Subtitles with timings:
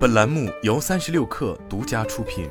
[0.00, 2.48] 本栏目由三十六氪独家出品。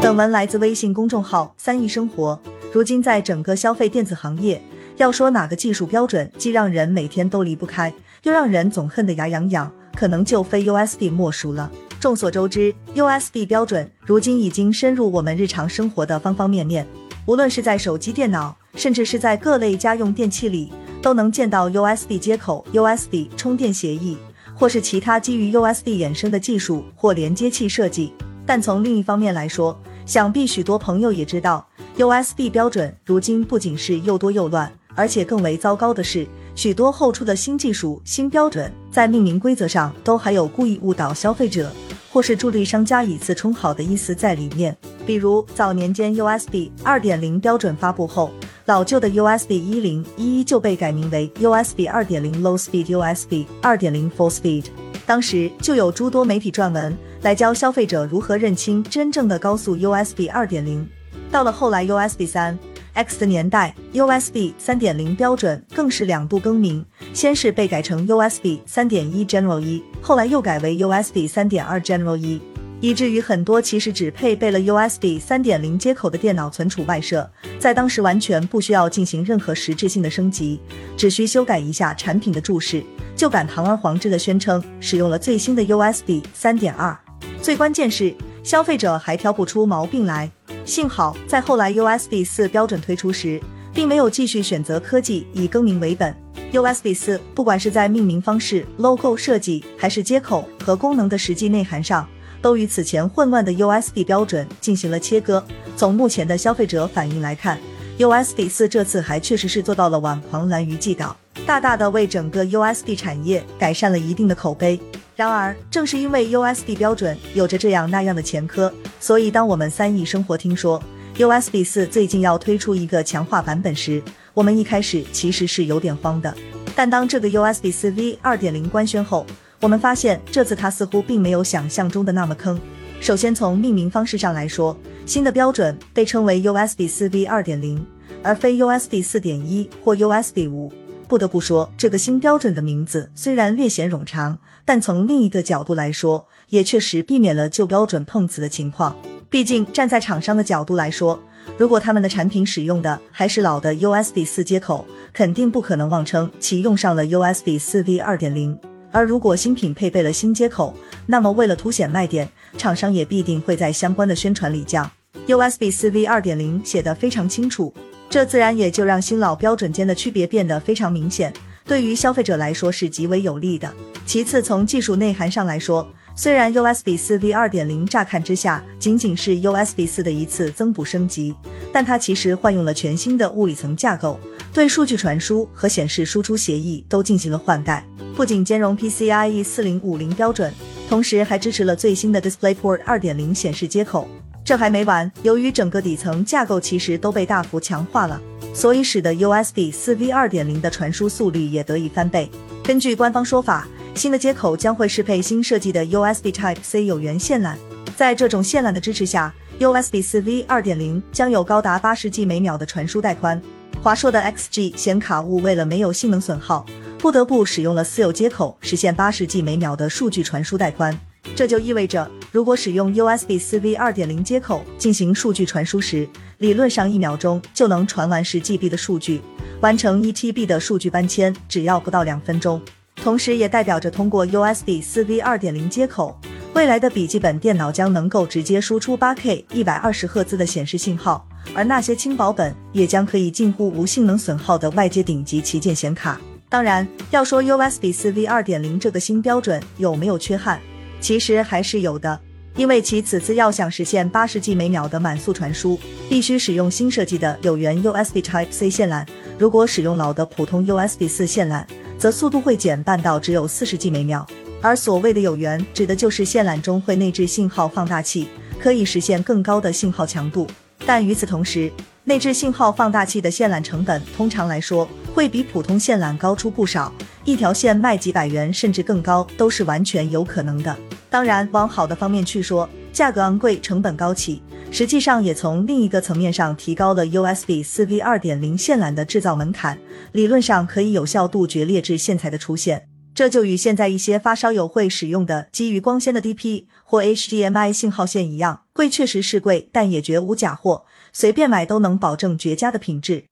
[0.00, 2.40] 本文来自微信公众号“三亿生活”。
[2.72, 4.58] 如今，在整个消费电子行业，
[4.96, 11.70] 要说哪个技术标准既让人每天都离不开，又让人总恨得牙痒痒，可能就非 USB 莫属了。
[12.00, 16.86] 众所周知，USB 标准如今已经深入我们日常生活的方方面面，
[17.26, 20.72] 无论是在手机、电脑，甚至是在各类家用电器里。
[21.04, 24.16] 都能见到 USB 接口、USB 充电协议，
[24.54, 28.10] 或是其他基于 USB 衍生的技术或连接器设计。
[28.46, 41.70] 但从另一方面来说，想必许多朋友也知道，USB 标准如今不仅是又多又乱，而且更为糟糕的是，许多后出的新技术、新标准在命名规则上都还有故意误导消费者，
[42.10, 44.74] 或是助力商家以次充好的意思在里面。
[45.04, 48.30] 比如早年间 USB 2.0标准发布后。
[48.66, 54.64] 老旧的 USB 一零一一就被改名为 USB 二点零 Low Speed USB 二点零 Full Speed。
[55.04, 60.88] 当时就有诸多媒体撰文来教消费者如何认清真正的高速 USB 二点零。
[61.30, 62.58] 到了后来 USB 三
[62.94, 72.40] X 的年代，USB 三点零标准更是两度更名，先是被改成 USB 三点一 General 一，后来又改为 USB 三点二 General 一。
[72.84, 77.26] 以至于很多其实只配备了 USB 三点零接口的电脑存储外设，
[77.58, 80.60] 在当时完全不需要进行任何实质性的升级，
[80.94, 82.84] 只需修改一下产品的注释，
[83.16, 86.94] 就敢堂而皇之的宣称使用了最新的 USB 三点二。
[87.40, 90.30] 最关键是，消费者还挑不出毛病来。
[90.66, 93.40] 幸好在后来 USB 四标准推出时，
[93.72, 96.14] 并没有继续选择科技以更名为本。
[96.52, 102.06] USB 四不管是在命名方式、logo 设计，还是接口和功能的实际内涵上。
[102.44, 105.42] 都与此前混乱的 USB 标准进行了切割。
[105.78, 107.58] 从目前的消费者反应来看
[107.96, 114.78] ，USB 四这次还确实是做到了挽狂澜于既倒，大大的为整个 USB 产业改善了一定的口碑。
[115.16, 120.78] 然而，正是因为 USB 标准有着这样那样的前科，所以当我们三亿生活听说
[121.16, 124.02] USB 四最近要推出一个强化版本时，
[124.34, 126.34] 我们一开始其实是有点慌的。
[126.76, 129.24] 但当这个 USB 四 V 二点零官宣后，
[129.64, 132.60] 我们发现这次它似乎并没有想象中的那么坑。
[133.00, 134.76] 首先从命名方式上来说，
[135.06, 137.82] 新的标准被称为 USB 四 V 二点零，
[138.22, 140.70] 而非 USB 四点一或 USB 五。
[141.08, 148.94] 不得不说，这个新标准的名字虽然略显冗长，但从另一个角度来说，也确实避免了旧标准碰瓷的情况。
[149.30, 151.18] 毕竟站在厂商的角度来说，
[151.56, 158.58] 如果他们的产品使用的还是老的 USB 四接口，肯定不可能妄称其用上了 USB 四 V 二点零。
[158.94, 160.72] 而如果新品配备了新接口，
[161.04, 164.88] 那么为了凸显卖点，厂商也必定会在相关的宣传里将
[165.26, 167.74] USB 四 V 二点零写得非常清楚，
[168.08, 171.32] 这自然也就让新老标准间的区别变得非常明显，
[171.64, 173.74] 对于消费者来说是极为有利的。
[174.06, 175.84] 其次，从技术内涵上来说，
[176.14, 181.34] 虽然 USB 四 V 二点零乍看之下仅仅是 USB 四的一次增补升级，
[181.72, 184.20] 但它其实换用了全新的物理层架构，
[184.52, 187.84] 对数据传输和显示输出协议都进行了换代。
[188.16, 190.52] 不仅兼容 PCIe 四零五零标准，
[190.88, 194.08] 同时还支持了最新的 DisplayPort 二点零显示接口。
[194.44, 198.20] 这还没完，由于整个底层架构其实都被大幅强化了，
[198.54, 202.30] 所以使得 USB 四 V 二点零的传输速率也得以翻倍。
[202.62, 207.56] 根据官方说法，新的接口将会适配新设计的 USB Type C 有源线缆。
[207.96, 213.42] 在这种线缆的支持下，USB 四 V 二点零将有高达八十 G 每秒的传输带宽。
[213.82, 216.64] 华硕的 XG 显卡坞为了没有性能损耗。
[217.04, 220.98] 不得不使用了私有接口，实现八十 G 每秒的数据传输带宽。
[221.36, 229.20] 这就意味着，如果使用 USB 四 V 二点零接口进行数据传输时，理论上一秒钟就能传完十 GB 的数据，
[229.60, 232.58] 完成一 TB 的数据搬迁只要不到两分钟。
[232.96, 236.18] 同时，也代表着通过 USB 四 V 二点零接口，
[236.54, 246.18] 未来的笔记本电脑将能够直接输出八 K 一百二十赫兹的显示信号，而那些轻薄本也将可以近乎无性能损耗的外接顶级旗舰显卡。
[246.54, 250.60] 当然，要说 USB 四 V 二点零这个新标准有没有缺憾，
[251.00, 252.20] 其实还是有的。
[252.54, 255.76] 因为其此次要想实现八十 G 每秒的满速传输，
[256.08, 259.04] 必须使用新设计的有源 USB Type C 线缆。
[259.36, 261.64] 如果使用老的普通 USB 四线缆，
[261.98, 264.24] 则速度会减半到只有四十 G 每秒。
[264.62, 268.28] 而所谓的有源，指的就是线缆中会内置信号放大器，
[268.60, 270.46] 可以实现更高的信号强度。
[270.86, 271.72] 但与此同时，
[272.04, 276.92] 内置信号放大器的线缆成本，通常来说会比普通线缆高出不少，
[277.24, 280.76] 一条线卖几百元甚至更高都是完全有可能的。
[281.08, 289.78] 当然，往好的方面去说，价格昂贵、成本高企，实际上也从另一个层面上提高了 USB 四 V 二点零线缆的制造门槛，
[290.10, 292.88] 理论上可以有效杜绝劣质线材的出现。
[293.14, 303.26] 这就与现在一些发烧友会使用的基于光纤的 DP 或 HDMI 信号线一样，贵确实是贵，但也绝无假货，随便买都能保证绝佳的品质。